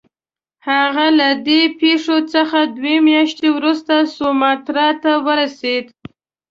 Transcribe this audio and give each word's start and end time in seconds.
هغه 0.67 1.05
له 1.19 1.29
دې 1.47 1.61
پیښې 1.79 2.17
څخه 2.33 2.57
دوې 2.77 2.95
میاشتې 3.07 3.47
وروسته 3.57 3.93
سوماټرا 4.17 4.89
ته 5.03 5.11
ورسېد. 5.25 5.85